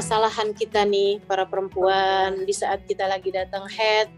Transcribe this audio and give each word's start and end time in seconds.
kesalahan 0.00 0.56
kita 0.56 0.88
nih 0.88 1.20
para 1.28 1.44
perempuan 1.44 2.48
di 2.48 2.56
saat 2.56 2.88
kita 2.88 3.04
lagi 3.04 3.28
datang 3.28 3.68
head 3.68 4.08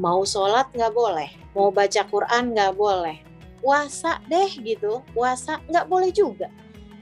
mau 0.00 0.24
sholat 0.24 0.64
nggak 0.72 0.96
boleh 0.96 1.28
mau 1.52 1.68
baca 1.68 2.08
Quran 2.08 2.56
nggak 2.56 2.72
boleh 2.72 3.20
puasa 3.60 4.16
deh 4.32 4.48
gitu 4.64 5.04
puasa 5.12 5.60
nggak 5.68 5.92
boleh 5.92 6.08
juga 6.08 6.48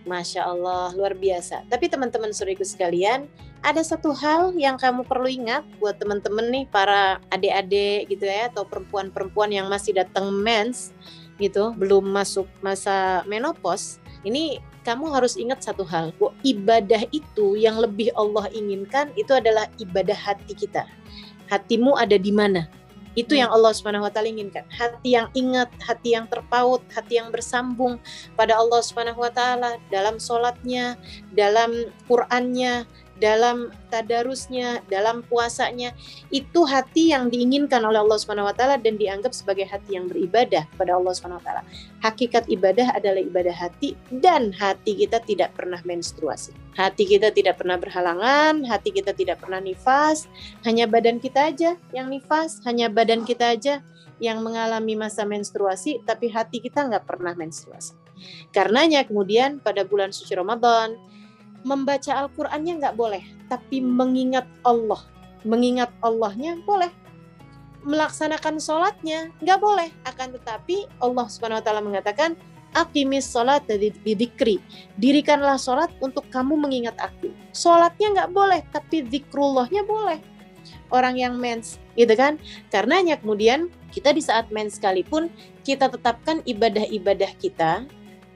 Masya 0.05 0.45
Allah, 0.45 0.93
luar 0.93 1.17
biasa. 1.17 1.65
Tapi 1.73 1.89
teman-teman 1.89 2.29
suriku 2.29 2.61
sekalian, 2.61 3.25
ada 3.65 3.81
satu 3.81 4.13
hal 4.13 4.53
yang 4.53 4.77
kamu 4.77 5.01
perlu 5.01 5.25
ingat 5.25 5.65
buat 5.81 5.97
teman-teman 5.97 6.53
nih 6.53 6.69
para 6.69 7.25
adik-adik 7.33 8.13
gitu 8.13 8.29
ya 8.29 8.53
atau 8.53 8.69
perempuan-perempuan 8.69 9.49
yang 9.49 9.65
masih 9.73 9.97
datang 9.97 10.29
mens 10.29 10.93
gitu, 11.41 11.73
belum 11.81 12.05
masuk 12.05 12.45
masa 12.61 13.25
menopause. 13.25 13.97
Ini 14.29 14.61
kamu 14.85 15.09
harus 15.09 15.41
ingat 15.41 15.65
satu 15.65 15.89
hal, 15.89 16.13
bahwa 16.21 16.34
ibadah 16.45 17.03
itu 17.11 17.57
yang 17.57 17.81
lebih 17.81 18.13
Allah 18.15 18.47
inginkan 18.53 19.11
itu 19.17 19.33
adalah 19.33 19.67
ibadah 19.81 20.15
hati 20.15 20.53
kita. 20.55 20.87
Hatimu 21.49 21.97
ada 21.97 22.21
di 22.21 22.31
mana? 22.31 22.69
Itu 23.15 23.39
yang 23.39 23.55
Allah 23.55 23.71
Subhanahu 23.71 24.05
wa 24.05 24.11
taala 24.11 24.27
inginkan. 24.27 24.67
Hati 24.75 25.15
yang 25.15 25.31
ingat, 25.39 25.71
hati 25.79 26.19
yang 26.19 26.27
terpaut, 26.27 26.83
hati 26.91 27.23
yang 27.23 27.31
bersambung 27.31 28.03
pada 28.35 28.59
Allah 28.59 28.83
Subhanahu 28.83 29.23
wa 29.23 29.31
taala 29.31 29.79
dalam 29.89 30.19
solatnya, 30.19 30.99
dalam 31.31 31.95
Qur'annya, 32.11 32.83
dalam 33.23 33.71
tadarusnya, 33.91 34.83
dalam 34.91 35.23
puasanya, 35.27 35.95
itu 36.35 36.67
hati 36.67 37.15
yang 37.15 37.31
diinginkan 37.31 37.83
oleh 37.87 38.03
Allah 38.03 38.19
Subhanahu 38.19 38.51
wa 38.51 38.55
taala 38.57 38.77
dan 38.81 38.99
dianggap 38.99 39.31
sebagai 39.31 39.67
hati 39.71 39.95
yang 39.95 40.11
beribadah 40.11 40.67
kepada 40.75 40.99
Allah 40.99 41.13
Subhanahu 41.15 41.39
wa 41.39 41.45
taala. 41.47 41.63
Hakikat 42.03 42.51
ibadah 42.51 42.91
adalah 42.95 43.23
ibadah 43.23 43.55
hati 43.55 43.95
dan 44.11 44.51
hati 44.55 45.07
kita 45.07 45.23
tidak 45.23 45.55
pernah 45.55 45.79
menstruasi. 45.87 46.53
Hati 46.75 47.07
kita 47.07 47.31
tidak 47.31 47.63
pernah 47.63 47.79
berhalangan, 47.79 48.67
hati 48.67 48.91
kita 48.91 49.15
tidak 49.15 49.39
pernah 49.39 49.63
nifas, 49.63 50.27
hanya 50.67 50.91
badan 50.91 51.23
kita 51.23 51.55
aja 51.55 51.79
yang 51.95 52.11
nifas, 52.11 52.59
hanya 52.67 52.91
badan 52.91 53.23
kita 53.23 53.55
aja 53.55 53.79
yang 54.23 54.43
mengalami 54.43 54.95
masa 54.95 55.27
menstruasi, 55.27 56.03
tapi 56.07 56.31
hati 56.31 56.63
kita 56.63 56.87
nggak 56.87 57.07
pernah 57.07 57.35
menstruasi. 57.35 57.95
Karenanya 58.55 59.03
kemudian 59.07 59.59
pada 59.59 59.83
bulan 59.83 60.15
suci 60.15 60.35
Ramadan, 60.39 60.95
membaca 61.65 62.13
Al-Qur'annya 62.13 62.79
nggak 62.79 62.97
boleh, 62.97 63.25
tapi 63.49 63.81
mengingat 63.81 64.47
Allah. 64.63 65.01
Mengingat 65.43 65.91
Allahnya 66.05 66.61
boleh. 66.63 66.93
Melaksanakan 67.85 68.61
sholatnya 68.61 69.33
nggak 69.41 69.59
boleh. 69.61 69.89
Akan 70.09 70.33
tetapi 70.33 70.89
Allah 71.01 71.27
Subhanahu 71.29 71.61
Wa 71.61 71.65
Taala 71.65 71.83
mengatakan, 71.85 72.37
Akimis 72.75 73.31
sholat 73.31 73.71
didikri. 73.71 74.59
Dirikanlah 74.99 75.55
sholat 75.63 75.95
untuk 76.03 76.27
kamu 76.27 76.59
mengingat 76.59 76.99
aku. 76.99 77.31
Sholatnya 77.55 78.11
nggak 78.19 78.31
boleh, 78.35 78.61
tapi 78.75 79.07
zikrullahnya 79.07 79.87
boleh. 79.87 80.19
Orang 80.91 81.15
yang 81.15 81.39
mens, 81.39 81.79
gitu 81.95 82.11
kan? 82.19 82.35
Karenanya 82.75 83.23
kemudian 83.23 83.71
kita 83.95 84.11
di 84.11 84.19
saat 84.19 84.51
mens 84.51 84.75
sekalipun 84.75 85.31
kita 85.63 85.87
tetapkan 85.87 86.43
ibadah-ibadah 86.43 87.31
kita 87.39 87.87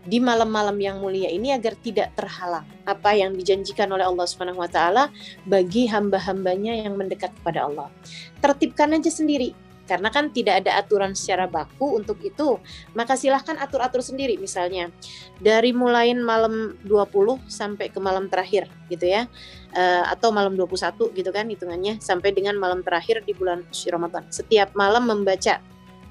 di 0.08 0.18
malam-malam 0.24 0.80
yang 0.80 1.04
mulia 1.04 1.28
ini 1.28 1.52
agar 1.52 1.76
tidak 1.76 2.16
terhalang 2.16 2.64
apa 2.88 3.12
yang 3.12 3.36
dijanjikan 3.36 3.92
oleh 3.92 4.08
Allah 4.08 4.24
Subhanahu 4.24 4.64
wa 4.64 4.70
taala 4.70 5.12
bagi 5.44 5.84
hamba-hambanya 5.84 6.88
yang 6.88 6.96
mendekat 6.96 7.30
kepada 7.36 7.68
Allah. 7.68 7.92
Tertibkan 8.40 8.96
aja 8.96 9.12
sendiri 9.12 9.52
karena 9.88 10.12
kan 10.12 10.28
tidak 10.28 10.64
ada 10.64 10.76
aturan 10.76 11.16
secara 11.16 11.48
baku 11.48 11.96
untuk 11.96 12.20
itu. 12.20 12.60
Maka 12.92 13.16
silahkan 13.16 13.56
atur-atur 13.56 14.04
sendiri 14.04 14.36
misalnya 14.36 14.92
dari 15.40 15.72
mulai 15.72 16.12
malam 16.12 16.76
20 16.84 17.48
sampai 17.48 17.88
ke 17.88 17.96
malam 17.96 18.28
terakhir 18.28 18.68
gitu 18.92 19.08
ya. 19.08 19.24
Uh, 19.72 20.04
atau 20.12 20.32
malam 20.32 20.56
21 20.56 21.12
gitu 21.12 21.30
kan 21.32 21.44
hitungannya 21.48 22.00
sampai 22.00 22.32
dengan 22.32 22.56
malam 22.56 22.84
terakhir 22.84 23.24
di 23.24 23.32
bulan 23.32 23.64
Ramadan. 23.68 24.28
Setiap 24.28 24.76
malam 24.76 25.08
membaca 25.08 25.60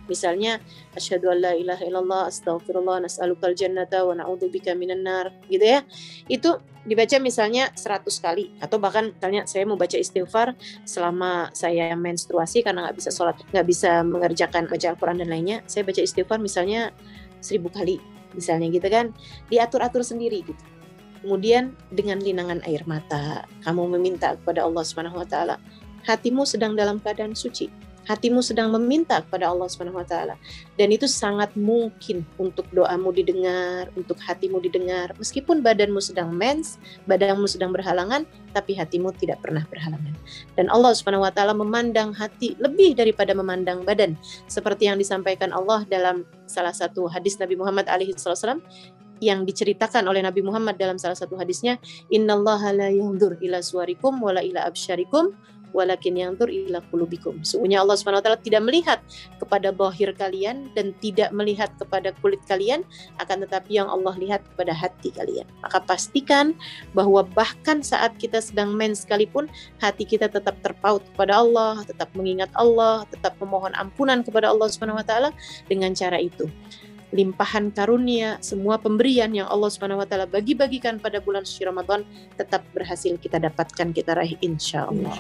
misalnya 0.07 0.59
asyhadu 0.95 1.29
alla 1.29 1.53
ilaha 1.53 1.84
illallah 1.84 2.31
astaghfirullah 2.31 3.03
nas'alukal 3.06 3.53
jannata 3.53 4.03
wa 4.07 4.18
na'udzubika 4.18 4.73
minan 4.73 5.03
nar 5.03 5.31
gitu 5.51 5.63
ya. 5.63 5.84
Itu 6.31 6.59
dibaca 6.88 7.19
misalnya 7.19 7.69
100 7.75 8.07
kali 8.23 8.56
atau 8.63 8.79
bahkan 8.79 9.12
misalnya 9.12 9.44
saya 9.44 9.67
mau 9.67 9.75
baca 9.75 10.00
istighfar 10.00 10.56
selama 10.88 11.51
saya 11.51 11.91
menstruasi 11.94 12.63
karena 12.63 12.88
nggak 12.88 12.97
bisa 13.03 13.09
sholat 13.12 13.35
nggak 13.51 13.67
bisa 13.67 14.01
mengerjakan 14.07 14.72
baca 14.72 14.88
Al-Quran 14.96 15.19
dan 15.19 15.29
lainnya 15.29 15.57
saya 15.67 15.84
baca 15.84 16.00
istighfar 16.00 16.40
misalnya 16.40 16.96
seribu 17.44 17.67
kali 17.69 18.00
misalnya 18.34 18.72
gitu 18.72 18.88
kan. 18.88 19.12
Diatur-atur 19.51 20.01
sendiri 20.01 20.41
gitu. 20.47 20.63
Kemudian 21.22 21.75
dengan 21.91 22.23
linangan 22.23 22.63
air 22.63 22.88
mata 22.88 23.44
kamu 23.67 24.00
meminta 24.00 24.38
kepada 24.40 24.63
Allah 24.63 24.84
Subhanahu 24.85 25.19
wa 25.19 25.28
taala 25.28 25.59
hatimu 26.07 26.47
sedang 26.47 26.72
dalam 26.78 27.03
keadaan 27.03 27.35
suci 27.35 27.67
hatimu 28.07 28.40
sedang 28.40 28.72
meminta 28.72 29.19
kepada 29.19 29.51
Allah 29.51 29.68
Subhanahu 29.68 30.00
wa 30.00 30.07
taala. 30.07 30.40
Dan 30.79 30.95
itu 30.95 31.06
sangat 31.06 31.51
mungkin 31.59 32.23
untuk 32.40 32.66
doamu 32.72 33.12
didengar, 33.12 33.91
untuk 34.00 34.16
hatimu 34.23 34.63
didengar. 34.63 35.12
Meskipun 35.19 35.59
badanmu 35.59 36.00
sedang 36.00 36.31
mens, 36.31 36.79
badanmu 37.06 37.46
sedang 37.46 37.75
berhalangan, 37.75 38.23
tapi 38.56 38.73
hatimu 38.79 39.12
tidak 39.19 39.44
pernah 39.44 39.67
berhalangan. 39.67 40.16
Dan 40.56 40.72
Allah 40.72 40.96
Subhanahu 40.96 41.28
wa 41.28 41.34
taala 41.35 41.51
memandang 41.51 42.16
hati 42.16 42.56
lebih 42.57 42.96
daripada 42.96 43.35
memandang 43.35 43.84
badan. 43.84 44.16
Seperti 44.47 44.88
yang 44.88 44.96
disampaikan 44.97 45.51
Allah 45.51 45.84
dalam 45.91 46.23
salah 46.47 46.72
satu 46.73 47.12
hadis 47.12 47.35
Nabi 47.38 47.59
Muhammad 47.59 47.91
alaihi 47.91 48.16
wasallam 48.16 48.63
yang 49.19 49.44
diceritakan 49.46 50.06
oleh 50.06 50.22
Nabi 50.22 50.46
Muhammad 50.46 50.78
dalam 50.78 51.01
salah 51.01 51.17
satu 51.17 51.38
hadisnya, 51.38 51.81
"Innallaha 52.13 52.73
la 52.73 52.90
yanzur 52.94 53.38
ila 53.41 53.62
suwarikum 53.62 54.22
wala 54.22 54.46
ila 54.46 54.66
absyarikum 54.66 55.34
walakin 55.75 56.16
yang 56.17 56.33
tur 56.35 56.47
ila. 56.47 56.79
Sungguhnya 57.44 57.83
Allah 57.83 57.95
Subhanahu 58.00 58.22
wa 58.22 58.25
taala 58.25 58.39
tidak 58.39 58.63
melihat 58.63 59.00
kepada 59.38 59.69
bahir 59.72 60.11
kalian 60.16 60.72
dan 60.73 60.95
tidak 61.00 61.29
melihat 61.35 61.69
kepada 61.78 62.11
kulit 62.23 62.41
kalian, 62.47 62.83
akan 63.22 63.45
tetapi 63.47 63.78
yang 63.78 63.88
Allah 63.88 64.13
lihat 64.17 64.41
kepada 64.53 64.73
hati 64.73 65.13
kalian. 65.13 65.45
Maka 65.61 65.83
pastikan 65.83 66.55
bahwa 66.95 67.23
bahkan 67.23 67.83
saat 67.83 68.16
kita 68.17 68.39
sedang 68.39 68.73
main 68.73 68.95
sekalipun 68.95 69.47
hati 69.81 70.07
kita 70.07 70.31
tetap 70.31 70.57
terpaut 70.63 71.03
kepada 71.13 71.44
Allah, 71.44 71.84
tetap 71.85 72.09
mengingat 72.17 72.49
Allah, 72.57 73.05
tetap 73.09 73.35
memohon 73.38 73.75
ampunan 73.78 74.23
kepada 74.25 74.51
Allah 74.51 74.67
Subhanahu 74.72 74.99
wa 74.99 75.05
taala 75.05 75.29
dengan 75.67 75.94
cara 75.94 76.17
itu 76.17 76.49
limpahan 77.16 77.72
karunia, 77.72 78.35
semua 78.44 78.75
pemberian 78.75 79.31
yang 79.31 79.47
Allah 79.47 79.72
Subhanahu 79.72 80.03
wa 80.03 80.07
taala 80.07 80.28
bagi-bagikan 80.28 81.00
pada 81.00 81.23
bulan 81.23 81.47
suci 81.47 81.63
Ramadan 81.63 82.03
tetap 82.35 82.68
berhasil 82.75 83.16
kita 83.16 83.40
dapatkan 83.40 83.95
kita 83.95 84.12
raih 84.18 84.35
insya 84.44 84.91
Allah. 84.91 85.16